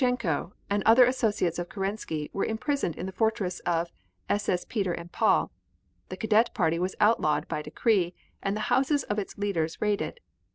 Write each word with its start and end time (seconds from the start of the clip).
Kornilov, 0.01 0.17
Terestchenko 0.17 0.51
and 0.67 0.83
other 0.83 1.05
associates 1.05 1.59
of 1.59 1.69
Kerensky, 1.69 2.31
were 2.33 2.43
imprisoned 2.43 2.95
in 2.95 3.05
the 3.05 3.11
Fortress 3.11 3.59
of 3.67 3.91
SS. 4.29 4.65
Peter 4.65 4.93
and 4.93 5.11
Paul; 5.11 5.51
the 6.09 6.17
Cadet 6.17 6.55
Party 6.55 6.79
was 6.79 6.95
outlawed 6.99 7.47
by 7.47 7.61
decree 7.61 8.15
and 8.41 8.55
the 8.57 8.61
houses 8.73 9.03
of 9.03 9.19
its 9.19 9.37
leaders 9.37 9.79
raided. 9.79 10.19